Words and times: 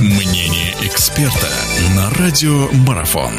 Мнение 0.00 0.74
эксперта 0.80 1.48
на 1.96 2.08
радио 2.10 2.68
Марафон. 2.86 3.32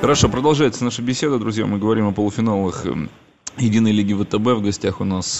Хорошо, 0.00 0.28
продолжается 0.28 0.82
наша 0.82 1.02
беседа, 1.02 1.38
друзья. 1.38 1.66
Мы 1.66 1.78
говорим 1.78 2.08
о 2.08 2.12
полуфиналах 2.12 2.84
эм, 2.84 3.08
Единой 3.58 3.92
лиги 3.92 4.12
ВТБ. 4.12 4.34
В 4.34 4.62
гостях 4.62 5.00
у 5.00 5.04
нас 5.04 5.38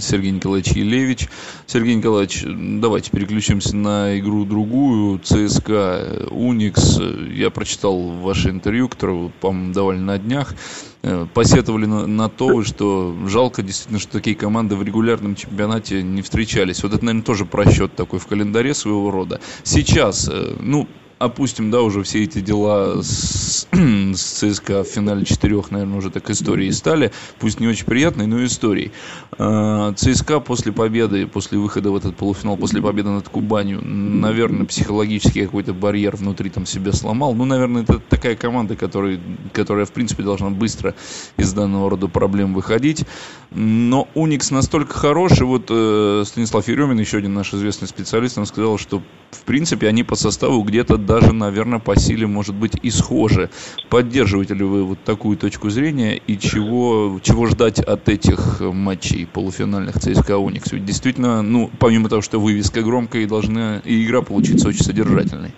Сергей 0.00 0.30
Николаевич 0.30 0.72
Елевич. 0.72 1.28
Сергей 1.66 1.96
Николаевич, 1.96 2.44
давайте 2.46 3.10
переключимся 3.10 3.74
на 3.74 4.18
игру 4.18 4.44
другую. 4.44 5.18
ЦСКА, 5.18 6.28
Уникс. 6.30 7.00
Я 7.32 7.50
прочитал 7.50 7.98
ваше 7.98 8.50
интервью, 8.50 8.88
которое, 8.88 9.30
по-моему, 9.40 9.72
давали 9.72 9.98
на 9.98 10.18
днях. 10.18 10.54
Э, 11.02 11.26
посетовали 11.32 11.86
на, 11.86 12.06
на 12.06 12.28
то, 12.28 12.64
что 12.64 13.14
жалко 13.26 13.62
действительно, 13.62 14.00
что 14.00 14.12
такие 14.12 14.34
команды 14.34 14.74
в 14.74 14.82
регулярном 14.82 15.36
чемпионате 15.36 16.02
не 16.02 16.22
встречались. 16.22 16.82
Вот 16.82 16.94
это, 16.94 17.04
наверное, 17.04 17.24
тоже 17.24 17.44
просчет 17.44 17.94
такой 17.94 18.18
в 18.18 18.26
календаре 18.26 18.74
своего 18.74 19.10
рода. 19.10 19.40
Сейчас, 19.62 20.28
э, 20.28 20.56
ну, 20.60 20.88
опустим, 21.18 21.70
да, 21.70 21.80
уже 21.80 22.02
все 22.02 22.24
эти 22.24 22.40
дела 22.40 23.02
с, 23.02 23.66
с 23.72 24.20
ЦСКА 24.20 24.84
в 24.84 24.86
финале 24.86 25.24
четырех, 25.24 25.70
наверное, 25.70 25.98
уже 25.98 26.10
так 26.10 26.28
истории 26.30 26.70
стали. 26.70 27.10
Пусть 27.38 27.58
не 27.60 27.66
очень 27.66 27.86
приятной, 27.86 28.26
но 28.26 28.44
историей. 28.44 28.92
А, 29.38 29.94
ЦСКА 29.94 30.40
после 30.40 30.72
победы, 30.72 31.26
после 31.26 31.58
выхода 31.58 31.90
в 31.90 31.96
этот 31.96 32.16
полуфинал, 32.16 32.56
после 32.56 32.82
победы 32.82 33.08
над 33.08 33.28
Кубанью, 33.28 33.80
наверное, 33.82 34.66
психологический 34.66 35.44
какой-то 35.44 35.72
барьер 35.72 36.16
внутри 36.16 36.50
там 36.50 36.66
себя 36.66 36.92
сломал. 36.92 37.34
Ну, 37.34 37.44
наверное, 37.44 37.82
это 37.82 37.98
такая 37.98 38.36
команда, 38.36 38.76
которая, 38.76 39.18
которая 39.52 39.86
в 39.86 39.92
принципе, 39.92 40.22
должна 40.22 40.50
быстро 40.50 40.94
из 41.36 41.52
данного 41.52 41.90
рода 41.90 42.08
проблем 42.08 42.52
выходить. 42.52 43.04
Но 43.50 44.08
Уникс 44.14 44.50
настолько 44.50 44.98
хороший, 44.98 45.46
вот 45.46 45.66
э, 45.70 46.24
Станислав 46.26 46.68
Еремин, 46.68 46.98
еще 46.98 47.18
один 47.18 47.32
наш 47.32 47.54
известный 47.54 47.88
специалист, 47.88 48.36
он 48.36 48.44
сказал, 48.44 48.76
что 48.76 49.02
в 49.36 49.44
принципе 49.44 49.88
они 49.88 50.02
по 50.02 50.16
составу 50.16 50.62
где-то 50.62 50.96
даже, 50.96 51.32
наверное, 51.32 51.78
по 51.78 51.96
силе, 51.96 52.26
может 52.26 52.54
быть, 52.54 52.72
и 52.82 52.90
схожи. 52.90 53.50
Поддерживаете 53.90 54.54
ли 54.54 54.64
вы 54.64 54.84
вот 54.84 54.98
такую 55.04 55.36
точку 55.36 55.70
зрения 55.70 56.16
и 56.26 56.38
чего, 56.38 57.20
чего 57.22 57.46
ждать 57.46 57.80
от 57.80 58.08
этих 58.08 58.60
матчей 58.60 59.26
полуфинальных 59.26 59.98
ЦСКА 59.98 60.38
Уникс? 60.38 60.72
Ведь 60.72 60.84
действительно, 60.84 61.42
ну, 61.42 61.70
помимо 61.78 62.08
того, 62.08 62.22
что 62.22 62.38
вывеска 62.38 62.82
громкая, 62.82 63.22
и 63.22 63.26
должна 63.26 63.78
и 63.84 64.04
игра 64.04 64.22
получиться 64.22 64.68
очень 64.68 64.84
содержательной. 64.84 65.52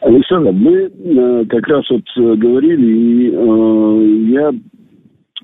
Александр, 0.00 0.50
мы 0.52 0.74
э, 0.74 1.44
как 1.46 1.66
раз 1.68 1.88
вот 1.88 2.02
э, 2.16 2.34
говорили, 2.34 2.86
и 2.86 3.30
э, 3.30 4.32
я 4.32 4.50
э, 4.50 4.52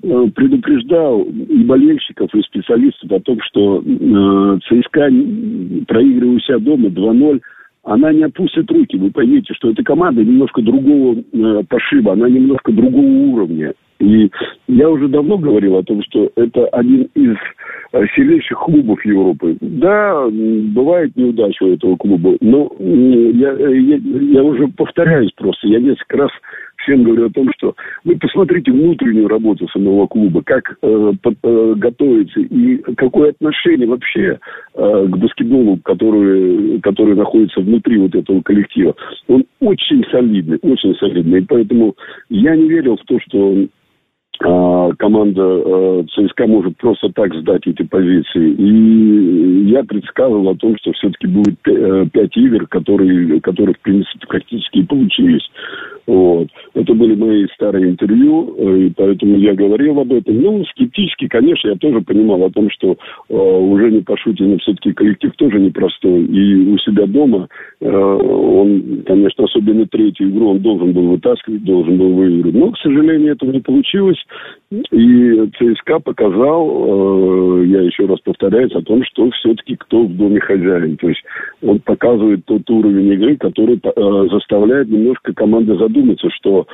предупреждал 0.01 1.21
и 1.23 1.63
болельщиков, 1.63 2.33
и 2.33 2.41
специалистов 2.41 3.11
о 3.11 3.19
том, 3.19 3.39
что 3.41 3.83
э, 3.85 4.59
ЦСКА, 4.67 5.09
проигрывая 5.87 6.35
у 6.35 6.39
себя 6.39 6.59
дома 6.59 6.89
2-0, 6.89 7.41
она 7.83 8.11
не 8.13 8.23
опустит 8.23 8.69
руки. 8.71 8.97
Вы 8.97 9.11
поймите, 9.11 9.53
что 9.53 9.71
эта 9.71 9.83
команда 9.83 10.23
немножко 10.23 10.61
другого 10.61 11.17
э, 11.17 11.63
пошиба, 11.67 12.13
она 12.13 12.29
немножко 12.29 12.71
другого 12.71 13.05
уровня. 13.05 13.73
И 13.99 14.29
я 14.67 14.89
уже 14.89 15.09
давно 15.09 15.37
говорил 15.37 15.75
о 15.75 15.83
том, 15.83 16.01
что 16.03 16.31
это 16.35 16.67
один 16.67 17.09
из 17.15 17.35
э, 17.91 18.05
сильнейших 18.15 18.57
клубов 18.57 19.03
Европы. 19.03 19.57
Да, 19.59 20.27
бывает 20.29 21.15
неудача 21.17 21.63
у 21.63 21.73
этого 21.73 21.97
клуба, 21.97 22.37
но 22.39 22.71
я, 22.79 23.51
я, 23.53 23.97
я 23.97 24.43
уже 24.43 24.67
повторяюсь 24.69 25.31
просто. 25.35 25.67
Я 25.67 25.79
несколько 25.79 26.17
раз 26.17 26.31
всем 26.79 27.03
говорю 27.03 27.27
о 27.27 27.31
том, 27.31 27.49
что 27.57 27.75
вы 28.03 28.17
посмотрите 28.17 28.71
внутреннюю 28.71 29.27
работу 29.27 29.67
самого 29.69 30.07
клуба, 30.07 30.41
как 30.43 30.77
э, 30.81 31.11
э, 31.23 31.73
готовится 31.77 32.39
и 32.39 32.77
какое 32.95 33.31
отношение 33.31 33.87
вообще 33.87 34.39
э, 34.75 35.07
к 35.07 35.17
баскетболу, 35.17 35.77
который, 35.83 36.79
который 36.81 37.15
находится 37.15 37.61
внутри 37.61 37.97
вот 37.97 38.15
этого 38.15 38.41
коллектива. 38.41 38.95
Он 39.27 39.45
очень 39.59 40.03
солидный, 40.11 40.59
очень 40.61 40.95
солидный. 40.95 41.39
И 41.39 41.45
поэтому 41.45 41.95
я 42.29 42.55
не 42.55 42.69
верил 42.69 42.97
в 42.97 43.05
то, 43.05 43.19
что 43.27 43.67
а, 44.41 44.91
команда 44.97 45.41
э, 45.41 46.03
ЦСКА 46.11 46.47
может 46.47 46.77
просто 46.77 47.09
так 47.09 47.33
сдать 47.35 47.67
эти 47.67 47.83
позиции. 47.83 48.53
И 48.53 49.69
я 49.69 49.83
предсказывал 49.83 50.47
о 50.49 50.55
том, 50.55 50.77
что 50.77 50.93
все-таки 50.93 51.27
будет 51.27 51.59
э, 51.67 52.05
пять 52.13 52.37
игр, 52.37 52.65
которые, 52.67 53.41
которые 53.41 53.75
в 53.75 53.81
принципе, 53.81 54.25
практически 54.27 54.77
и 54.79 54.85
получились. 54.85 55.45
Вот. 56.07 56.47
Это 56.79 56.93
были 56.93 57.13
мои 57.13 57.45
старые 57.55 57.89
интервью, 57.89 58.55
э, 58.57 58.77
и 58.85 58.89
поэтому 58.95 59.37
я 59.37 59.53
говорил 59.53 59.99
об 59.99 60.13
этом. 60.13 60.41
Ну, 60.41 60.63
скептически, 60.65 61.27
конечно, 61.27 61.67
я 61.67 61.75
тоже 61.75 61.99
понимал 61.99 62.41
о 62.43 62.49
том, 62.51 62.69
что 62.71 62.95
э, 63.27 63.33
уже 63.33 63.91
не 63.91 63.99
пошутено, 63.99 64.57
все-таки 64.59 64.93
коллектив 64.93 65.33
тоже 65.35 65.59
непростой. 65.59 66.23
И 66.23 66.69
у 66.69 66.77
себя 66.77 67.05
дома 67.05 67.49
э, 67.81 67.89
он, 67.89 69.03
конечно, 69.05 69.43
особенно 69.43 69.87
третью 69.87 70.29
игру 70.29 70.51
он 70.51 70.59
должен 70.59 70.93
был 70.93 71.09
вытаскивать, 71.09 71.65
должен 71.65 71.97
был 71.97 72.13
выиграть. 72.13 72.55
Но, 72.55 72.71
к 72.71 72.77
сожалению, 72.77 73.33
этого 73.33 73.51
не 73.51 73.59
получилось. 73.59 74.23
И 74.71 75.49
ЦСКА 75.57 75.99
показал, 75.99 76.69
э, 76.69 77.65
я 77.65 77.81
еще 77.81 78.05
раз 78.05 78.19
повторяюсь, 78.19 78.71
о 78.73 78.83
том, 78.83 79.03
что 79.03 79.31
все-таки 79.31 79.75
кто 79.75 80.03
в 80.03 80.15
доме 80.15 80.39
хозяин. 80.39 80.95
То 80.97 81.09
есть 81.09 81.23
он 81.63 81.79
показывает 81.79 82.45
тот 82.45 82.69
уровень 82.69 83.13
игры, 83.13 83.35
который 83.37 83.81
э, 83.83 84.27
заставляет 84.31 84.87
немножко 84.89 85.33
команды 85.33 85.75
задуматься, 85.75 86.29
что 86.29 86.67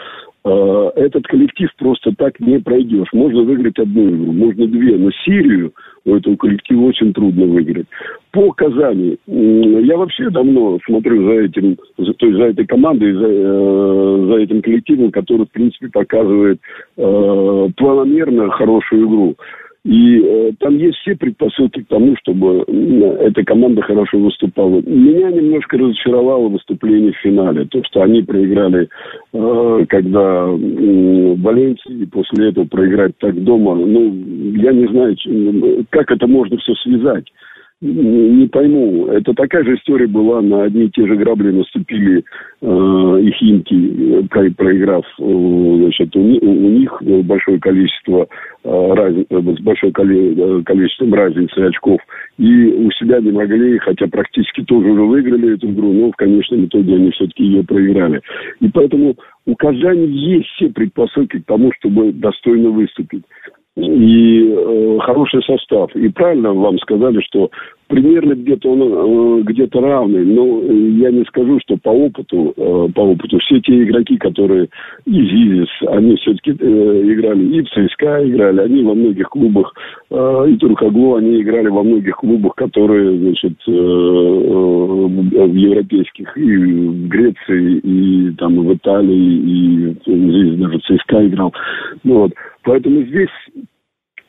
этот 0.46 1.26
коллектив 1.26 1.70
просто 1.78 2.14
так 2.16 2.40
не 2.40 2.60
пройдешь. 2.60 3.08
Можно 3.14 3.42
выиграть 3.42 3.80
одну 3.80 4.10
игру, 4.10 4.32
можно 4.32 4.68
две, 4.68 4.96
но 4.96 5.10
серию 5.26 5.74
у 6.06 6.16
этого 6.16 6.36
коллектива 6.36 6.82
очень 6.86 7.14
трудно 7.14 7.46
выиграть. 7.46 7.88
По 8.32 8.52
Казани, 8.52 9.18
я 9.26 9.98
вообще 9.98 10.30
давно 10.30 10.78
смотрю 10.86 11.26
за 11.26 11.46
этим, 11.46 11.78
за, 11.98 12.14
то 12.14 12.28
есть 12.28 12.38
за 12.38 12.44
этой 12.46 12.66
командой, 12.68 13.14
за, 13.14 13.26
э, 13.28 14.26
за 14.30 14.36
этим 14.36 14.62
коллективом, 14.62 15.12
который, 15.12 15.48
в 15.48 15.52
принципе, 15.52 15.90
показывает 15.92 16.60
э, 16.98 17.68
планомерно 17.76 18.52
хорошую 18.52 19.08
игру. 19.08 19.36
И 19.86 20.20
э, 20.20 20.52
там 20.60 20.78
есть 20.78 20.98
все 20.98 21.16
предпосылки 21.16 21.84
к 21.84 21.88
тому, 21.88 22.16
чтобы 22.18 22.66
э, 22.68 23.28
эта 23.28 23.44
команда 23.44 23.84
хорошо 23.84 24.18
выступала. 24.18 24.82
Меня 24.82 25.30
немножко 25.30 25.78
разочаровало 25.78 26.50
выступление 26.50 27.12
в 27.12 27.18
финале. 27.18 27.66
То, 27.66 27.84
что 27.84 28.02
они 28.02 28.24
проиграли, 28.24 28.90
э, 29.32 29.86
когда 29.88 30.48
э, 30.48 31.36
Валенсии, 31.38 32.06
после 32.06 32.50
этого 32.50 32.66
проиграть 32.66 33.16
так 33.20 33.36
дома. 33.44 33.76
Ну, 33.76 34.12
я 34.56 34.72
не 34.72 34.88
знаю, 34.88 35.16
как 35.92 36.10
это 36.10 36.26
можно 36.26 36.58
все 36.58 36.74
связать 36.82 37.26
не 37.82 38.48
пойму. 38.48 39.08
Это 39.08 39.34
такая 39.34 39.64
же 39.64 39.76
история 39.76 40.08
была. 40.08 40.42
На 40.42 40.64
одни 40.64 40.86
и 40.86 40.90
те 40.90 41.06
же 41.06 41.16
грабли 41.16 41.52
наступили 41.52 42.24
э, 42.62 43.20
и 43.22 43.32
химки, 43.32 44.28
про, 44.30 44.50
проиграв 44.52 45.06
э, 45.20 45.24
значит, 45.24 46.16
у, 46.16 46.22
у 46.22 46.70
них 46.70 47.02
большое 47.26 47.60
количество 47.60 48.28
э, 48.64 48.94
раз, 48.94 49.14
с 49.14 49.62
большим 49.62 49.90
э, 49.90 50.64
количеством 50.64 51.14
разницы 51.14 51.60
очков. 51.60 52.00
И 52.38 52.66
у 52.66 52.90
себя 52.92 53.20
не 53.20 53.32
могли, 53.32 53.78
хотя 53.80 54.08
практически 54.08 54.64
тоже 54.64 54.92
уже 54.92 55.02
выиграли 55.02 55.56
эту 55.56 55.70
игру, 55.70 55.92
но 55.92 56.12
в 56.12 56.16
конечном 56.16 56.66
итоге 56.66 56.96
они 56.96 57.12
все-таки 57.12 57.44
ее 57.44 57.64
проиграли. 57.64 58.22
И 58.62 58.70
поэтому 58.70 59.16
у 59.46 59.56
Казани 59.56 60.08
есть 60.08 60.48
все 60.56 60.70
предпосылки 60.70 61.40
к 61.40 61.46
тому, 61.46 61.72
чтобы 61.74 62.14
достойно 62.14 62.70
выступить 62.70 63.24
и 63.78 64.50
э, 64.50 64.98
хороший 65.02 65.44
состав. 65.44 65.94
И 65.96 66.08
правильно 66.10 66.54
вам 66.54 66.80
сказали, 66.80 67.20
что 67.22 67.50
примерно 67.88 68.34
где-то 68.34 68.72
он 68.72 68.82
э, 68.82 69.44
где-то 69.44 69.82
равный. 69.82 70.26
Но 70.26 70.62
я 71.04 71.12
не 71.12 71.24
скажу, 71.26 71.60
что 71.60 71.76
по 71.78 71.90
опыту, 71.90 72.54
э, 72.56 72.88
по 72.96 73.02
опыту 73.02 73.38
все 73.40 73.60
те 73.60 73.84
игроки, 73.84 74.18
которые 74.18 74.70
из 75.06 75.26
ИЗИС, 75.26 75.90
они 75.90 76.16
все-таки 76.16 76.52
э, 76.52 77.02
играли 77.14 77.44
и 77.46 77.62
в 77.62 77.70
ЦСКА 77.70 78.28
играли, 78.28 78.62
они 78.62 78.84
во 78.84 78.94
многих 78.94 79.28
клубах, 79.30 79.74
э, 80.10 80.46
и 80.50 80.56
Туркоглу, 80.56 81.16
они 81.16 81.42
играли 81.42 81.68
во 81.68 81.84
многих 81.84 82.16
клубах, 82.16 82.56
которые, 82.56 83.18
значит, 83.18 83.54
э, 83.68 83.72
э, 83.72 83.74
в 83.74 85.54
европейских, 85.54 86.38
и 86.38 86.58
в 86.58 87.08
Греции, 87.10 87.78
и 87.80 88.32
там 88.38 88.56
в 88.56 88.74
Италии, 88.74 89.16
и 89.16 89.96
здесь 90.06 90.60
даже 90.60 90.80
ЦСКА 90.80 91.28
играл. 91.28 91.54
Ну, 92.06 92.20
вот. 92.22 92.32
Поэтому 92.64 93.04
здесь 93.04 93.30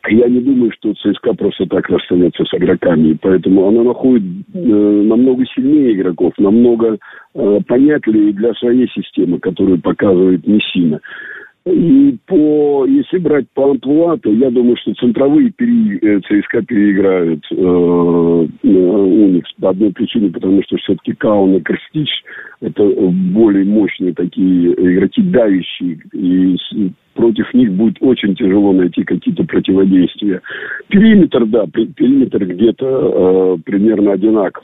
я 0.09 0.27
не 0.27 0.39
думаю, 0.39 0.71
что 0.71 0.93
ЦСКА 0.93 1.33
просто 1.33 1.65
так 1.65 1.89
расстанется 1.89 2.43
с 2.43 2.53
игроками. 2.53 3.17
Поэтому 3.21 3.67
она 3.67 3.83
находит 3.83 4.23
э, 4.53 4.59
намного 4.59 5.45
сильнее 5.55 5.93
игроков, 5.93 6.33
намного 6.37 6.97
э, 7.33 7.59
понятливее 7.67 8.33
для 8.33 8.53
своей 8.55 8.87
системы, 8.89 9.39
которую 9.39 9.81
показывает 9.81 10.45
Мессина. 10.47 10.99
И 11.71 12.17
по, 12.25 12.85
если 12.85 13.17
брать 13.17 13.45
по 13.53 13.71
амплуа, 13.71 14.17
то 14.17 14.31
я 14.31 14.49
думаю, 14.49 14.77
что 14.77 14.93
центровые 14.93 15.51
пере, 15.51 15.97
э, 15.97 16.19
ЦСКА 16.21 16.61
переиграют 16.61 17.43
э, 17.51 17.55
Уникс 18.63 19.51
по 19.59 19.69
одной 19.69 19.91
причине, 19.91 20.29
потому 20.29 20.61
что 20.63 20.77
все-таки 20.77 21.13
Каун 21.13 21.55
и 21.55 21.61
Крстич 21.61 22.09
это 22.61 22.83
более 22.83 23.65
мощные 23.65 24.13
такие 24.13 24.73
игроки, 24.73 25.21
давящие. 25.21 25.99
И 26.13 26.55
против 27.13 27.53
них 27.53 27.71
будет 27.73 27.97
очень 27.99 28.35
тяжело 28.35 28.71
найти 28.73 29.03
какие-то 29.03 29.43
противодействия. 29.43 30.41
Периметр, 30.87 31.45
да, 31.45 31.65
периметр 31.67 32.45
где-то 32.45 32.85
э, 32.85 33.57
примерно 33.63 34.13
одинаков. 34.13 34.63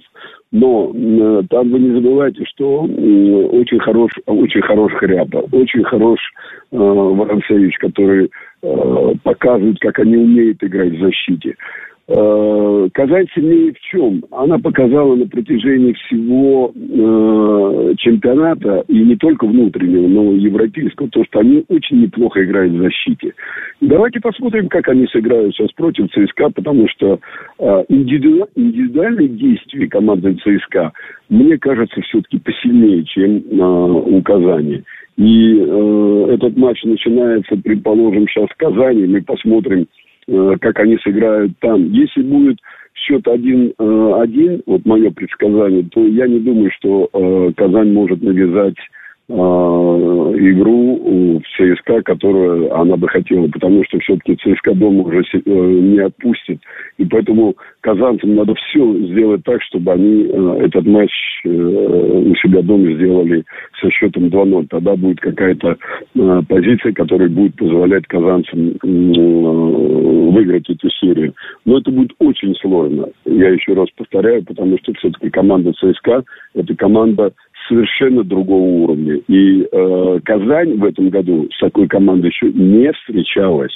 Но 0.54 0.92
э, 0.94 1.42
там 1.50 1.72
вы 1.72 1.80
не 1.80 1.96
забывайте, 1.96 2.46
что 2.46 2.86
э, 2.86 3.46
очень 3.54 3.80
хорош, 3.80 4.12
очень 4.28 4.62
хорош 4.62 4.94
Хряпа, 4.94 5.38
очень 5.52 5.84
хорош 5.84 6.20
э, 6.72 6.78
Воронцевич, 6.78 7.76
который 7.80 8.30
э, 8.62 9.14
показывает, 9.24 9.80
как 9.80 9.98
они 9.98 10.16
умеют 10.16 10.64
играть 10.64 10.94
в 10.94 11.00
защите. 11.00 11.56
Э, 12.08 12.88
Казань 12.94 13.26
сильнее 13.34 13.74
в 13.74 13.80
чем? 13.80 14.26
Она 14.30 14.60
показала 14.60 15.16
на 15.16 15.26
протяжении 15.26 15.94
всего 15.94 16.72
э, 16.76 17.23
чемпионата, 17.98 18.84
и 18.88 19.00
не 19.00 19.16
только 19.16 19.46
внутреннего, 19.46 20.08
но 20.08 20.34
и 20.34 20.40
европейского, 20.40 21.10
то, 21.10 21.24
что 21.26 21.40
они 21.40 21.64
очень 21.68 22.02
неплохо 22.02 22.44
играют 22.44 22.74
в 22.74 22.82
защите. 22.82 23.34
Давайте 23.82 24.20
посмотрим, 24.20 24.70
как 24.70 24.88
они 24.88 25.08
сыграют 25.08 25.56
сейчас 25.56 25.72
против 25.74 26.10
ЦСКА, 26.12 26.50
потому 26.50 26.88
что 26.90 27.20
э, 27.60 27.84
индивиду... 27.90 28.48
индивидуальные 28.56 29.30
действия 29.30 29.88
команды 29.88 30.36
ЦСКА, 30.36 30.92
мне 31.30 31.58
кажется, 31.58 32.02
все-таки 32.02 32.40
посильнее, 32.40 33.04
чем 33.04 33.38
э, 33.38 33.56
у 33.62 34.22
Казани. 34.22 34.84
И 35.18 35.58
э, 35.60 36.28
этот 36.32 36.58
матч 36.58 36.84
начинается, 36.84 37.56
предположим, 37.58 38.28
сейчас 38.28 38.50
в 38.50 38.58
Казани, 38.58 39.06
мы 39.06 39.22
посмотрим, 39.22 39.88
как 40.60 40.80
они 40.80 40.98
сыграют 40.98 41.54
там. 41.60 41.92
Если 41.92 42.22
будет 42.22 42.58
счет 42.94 43.26
1-1, 43.28 43.74
э, 43.78 44.62
вот 44.66 44.86
мое 44.86 45.12
предсказание, 45.12 45.84
то 45.92 46.06
я 46.06 46.28
не 46.28 46.40
думаю, 46.40 46.72
что 46.78 47.10
э, 47.12 47.54
Казань 47.56 47.92
может 47.92 48.22
навязать 48.22 48.76
Э, 48.76 49.03
игру 49.34 51.40
в 51.40 51.44
ЦСКА, 51.58 52.02
которую 52.04 52.74
она 52.76 52.98
бы 52.98 53.08
хотела, 53.08 53.48
потому 53.48 53.84
что 53.86 54.00
все-таки 54.00 54.36
ЦСКА 54.36 54.76
дома 54.76 55.04
уже 55.04 55.24
э, 55.34 55.40
не 55.46 56.00
отпустит. 56.00 56.60
И 56.98 57.06
поэтому 57.06 57.56
казанцам 57.82 58.36
надо 58.36 58.54
все 58.56 58.94
сделать 59.08 59.44
так, 59.44 59.62
чтобы 59.64 59.94
они 59.94 60.26
э, 60.26 60.66
этот 60.66 60.86
матч 60.86 61.12
у 61.46 62.36
себя 62.36 62.62
дома 62.62 62.94
сделали 62.94 63.44
со 63.82 63.90
счетом 63.90 64.28
2-0. 64.28 64.68
Тогда 64.70 64.96
будет 64.96 65.20
какая-то 65.20 65.78
позиция, 66.48 66.94
которая 66.94 67.28
будет 67.28 67.56
позволять 67.56 68.08
казанцам 68.08 68.78
выиграть 70.34 70.70
эту 70.70 70.90
серию. 70.90 71.34
Но 71.66 71.80
это 71.80 71.92
будет 71.92 72.12
очень 72.20 72.56
сложно. 72.56 73.08
Я 73.26 73.50
еще 73.50 73.74
раз 73.74 73.90
повторяю, 73.98 74.44
потому 74.46 74.78
что 74.80 74.94
все-таки 74.94 75.30
команда 75.30 75.74
ЦСКА– 75.74 76.24
это 76.56 76.76
команда 76.76 77.34
совершенно 77.68 78.24
другого 78.24 78.84
уровня. 78.84 79.16
И 79.28 79.68
э, 79.72 80.20
Казань 80.24 80.78
в 80.78 80.84
этом 80.86 81.10
году 81.10 81.48
с 81.52 81.60
такой 81.60 81.88
командой 81.88 82.28
еще 82.28 82.52
не 82.52 82.92
встречалась. 82.94 83.74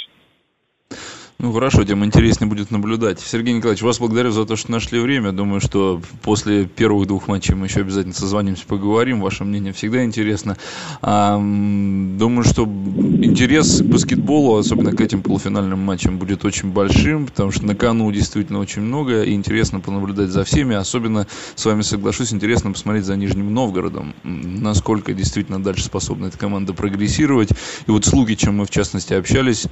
Ну 1.39 1.53
хорошо, 1.53 1.83
тем 1.83 2.03
интереснее 2.03 2.49
будет 2.49 2.71
наблюдать. 2.71 3.19
Сергей 3.19 3.53
Николаевич, 3.53 3.83
вас 3.83 3.99
благодарю 3.99 4.31
за 4.31 4.45
то, 4.45 4.55
что 4.55 4.71
нашли 4.71 4.99
время. 4.99 5.31
Думаю, 5.31 5.61
что 5.61 6.01
после 6.23 6.65
первых 6.65 7.07
двух 7.07 7.27
матчей 7.27 7.53
мы 7.53 7.67
еще 7.67 7.81
обязательно 7.81 8.15
созвонимся, 8.15 8.65
поговорим. 8.65 9.21
Ваше 9.21 9.43
мнение 9.43 9.71
всегда 9.71 10.03
интересно. 10.03 10.57
А, 11.03 11.37
думаю, 11.37 12.43
что 12.43 12.63
интерес 12.63 13.81
к 13.81 13.85
баскетболу, 13.85 14.57
особенно 14.57 14.93
к 14.93 14.99
этим 14.99 15.21
полуфинальным 15.21 15.77
матчам, 15.77 16.17
будет 16.17 16.43
очень 16.43 16.71
большим, 16.71 17.27
потому 17.27 17.51
что 17.51 17.67
на 17.67 17.75
кону 17.75 18.11
действительно 18.11 18.57
очень 18.57 18.81
много, 18.81 19.21
и 19.21 19.33
интересно 19.33 19.79
понаблюдать 19.79 20.31
за 20.31 20.43
всеми. 20.43 20.75
Особенно, 20.75 21.27
с 21.53 21.63
вами 21.63 21.83
соглашусь, 21.83 22.33
интересно 22.33 22.71
посмотреть 22.71 23.05
за 23.05 23.15
Нижним 23.15 23.53
Новгородом, 23.53 24.15
насколько 24.23 25.13
действительно 25.13 25.61
дальше 25.61 25.83
способна 25.83 26.25
эта 26.25 26.37
команда 26.39 26.73
прогрессировать. 26.73 27.51
И 27.85 27.91
вот 27.91 28.05
с 28.05 28.11
Лукичем 28.11 28.55
мы, 28.55 28.65
в 28.65 28.71
частности, 28.71 29.13
общались 29.13 29.67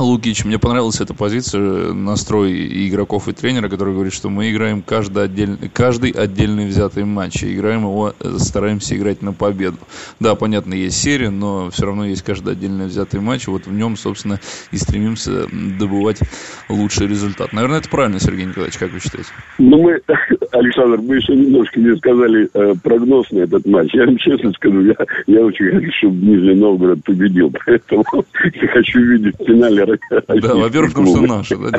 Лукич, 0.00 0.44
мне 0.44 0.58
понравилась 0.58 1.00
эта 1.00 1.14
позиция, 1.14 1.92
настрой 1.92 2.88
игроков 2.88 3.28
и 3.28 3.32
тренера, 3.32 3.68
который 3.68 3.94
говорит, 3.94 4.12
что 4.12 4.28
мы 4.28 4.50
играем 4.50 4.82
каждый 4.82 5.24
отдельный, 5.24 5.70
каждый 5.72 6.10
отдельный 6.10 6.66
взятый 6.66 7.04
матч, 7.04 7.42
и 7.42 7.54
играем 7.54 7.82
его, 7.82 8.14
э, 8.18 8.36
стараемся 8.38 8.96
играть 8.96 9.22
на 9.22 9.32
победу. 9.32 9.78
Да, 10.20 10.34
понятно, 10.34 10.74
есть 10.74 11.00
серия, 11.00 11.30
но 11.30 11.70
все 11.70 11.86
равно 11.86 12.06
есть 12.06 12.22
каждый 12.22 12.52
отдельный 12.52 12.86
взятый 12.86 13.20
матч, 13.20 13.46
вот 13.46 13.66
в 13.66 13.72
нем, 13.72 13.96
собственно, 13.96 14.40
и 14.70 14.76
стремимся 14.76 15.46
добывать 15.78 16.20
лучший 16.68 17.06
результат. 17.06 17.52
Наверное, 17.52 17.78
это 17.78 17.88
правильно, 17.88 18.20
Сергей 18.20 18.46
Николаевич, 18.46 18.78
как 18.78 18.92
вы 18.92 19.00
считаете? 19.00 19.30
Ну, 19.58 19.82
мы, 19.82 20.00
Александр, 20.52 21.00
мы 21.00 21.16
еще 21.16 21.34
немножко 21.34 21.80
не 21.80 21.96
сказали 21.96 22.48
э, 22.52 22.74
прогноз 22.82 23.30
на 23.30 23.40
этот 23.40 23.66
матч. 23.66 23.92
Я 23.94 24.06
вам 24.06 24.16
честно 24.18 24.52
скажу, 24.52 24.82
я, 24.82 24.94
я 25.26 25.44
очень 25.44 25.70
хочу, 25.70 25.90
чтобы 25.98 26.16
Нижний 26.16 26.54
Новгород 26.54 27.02
победил, 27.04 27.52
поэтому 27.66 28.04
я 28.54 28.68
хочу 28.68 29.00
видеть 29.00 29.34
в 29.38 29.44
финале 29.44 29.87
да, 30.28 30.54
во-первых, 30.54 30.90
потому 30.92 31.08
что 31.08 31.20
наши, 31.22 31.56
да, 31.56 31.70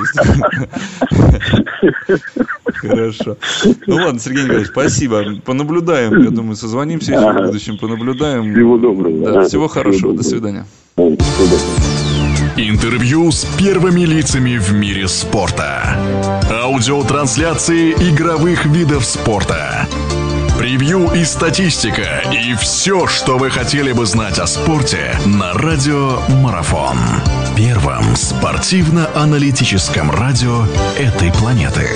Хорошо. 2.74 3.38
Ну 3.88 3.96
ладно, 3.96 4.20
Сергей 4.20 4.44
Николаевич, 4.44 4.70
спасибо. 4.70 5.24
Понаблюдаем, 5.46 6.22
я 6.24 6.30
думаю, 6.30 6.56
созвонимся 6.56 7.14
еще 7.14 7.32
в 7.32 7.46
будущем, 7.46 7.78
понаблюдаем. 7.78 8.54
Всего 8.54 8.78
доброго. 8.78 9.32
Да, 9.32 9.44
всего 9.44 9.68
хорошего, 9.68 10.14
до 10.14 10.24
свидания. 10.24 10.66
Интервью 12.58 13.32
с 13.32 13.46
первыми 13.58 14.02
лицами 14.02 14.58
в 14.58 14.74
мире 14.74 15.08
спорта. 15.08 15.98
Аудиотрансляции 16.52 17.92
игровых 17.94 18.66
видов 18.66 19.06
спорта 19.06 19.88
превью 20.60 21.10
и 21.16 21.24
статистика, 21.24 22.22
и 22.34 22.54
все, 22.56 23.08
что 23.08 23.38
вы 23.38 23.50
хотели 23.50 23.94
бы 23.94 24.06
знать 24.06 24.40
о 24.40 24.46
спорте 24.46 25.18
на 25.26 25.54
Радио 25.54 26.20
Марафон. 26.44 26.98
Первом 27.60 28.16
спортивно-аналитическом 28.16 30.10
радио 30.12 30.64
этой 30.98 31.30
планеты. 31.34 31.90